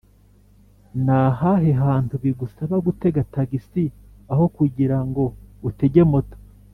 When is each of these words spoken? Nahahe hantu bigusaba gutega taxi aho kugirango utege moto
Nahahe 1.05 1.71
hantu 1.83 2.13
bigusaba 2.23 2.75
gutega 2.85 3.21
taxi 3.33 3.83
aho 4.31 4.45
kugirango 4.55 5.23
utege 5.69 6.01
moto 6.13 6.37